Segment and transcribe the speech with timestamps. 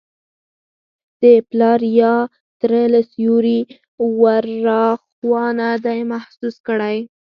[1.21, 2.13] د پلار یا
[2.59, 3.59] تره له سیوري
[4.19, 6.97] وراخوا نه دی محسوس کړی.